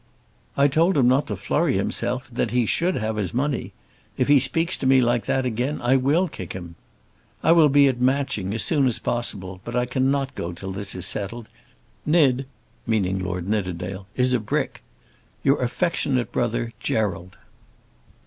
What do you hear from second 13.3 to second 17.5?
Nidderdale] is a brick. Your affectionate Brother, GERALD.